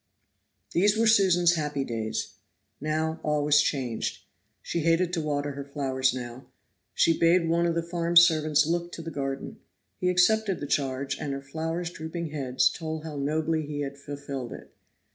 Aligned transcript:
These 0.71 0.97
were 0.97 1.05
Susan's 1.05 1.53
happy 1.53 1.83
days. 1.83 2.33
Now 2.79 3.19
all 3.21 3.45
was 3.45 3.61
changed. 3.61 4.23
She 4.63 4.79
hated 4.79 5.13
to 5.13 5.21
water 5.21 5.51
her 5.51 5.63
flowers 5.63 6.11
now. 6.11 6.47
She 6.95 7.15
bade 7.15 7.47
one 7.47 7.67
of 7.67 7.75
the 7.75 7.83
farm 7.83 8.15
servants 8.17 8.65
look 8.65 8.91
to 8.93 9.03
the 9.03 9.11
garden. 9.11 9.59
He 9.99 10.09
accepted 10.09 10.59
the 10.59 10.65
charge, 10.65 11.19
and 11.19 11.33
her 11.33 11.41
flowers' 11.43 11.91
drooping 11.91 12.31
heads 12.31 12.67
told 12.67 13.03
how 13.03 13.15
nobly 13.15 13.63
he 13.67 13.81
had 13.81 13.95
fulfilled 13.95 14.53
it. 14.53 14.71